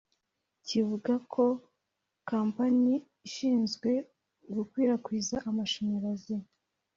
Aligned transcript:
kivuga 0.67 1.13
ko 1.33 1.45
ikompanyi 2.19 2.95
ishinzwe 3.27 3.89
gukwirakwiza 4.55 5.35
amashanyarazi 5.49 6.35